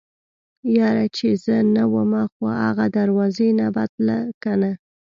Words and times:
يره 0.75 1.05
چې 1.17 1.27
زه 1.43 1.57
نه 1.75 1.83
ومه 1.93 2.23
خو 2.33 2.45
اغه 2.69 2.85
دروازې 2.97 3.47
نه 3.59 3.67
به 3.75 3.83
تله 3.93 4.19
کنه. 4.43 4.71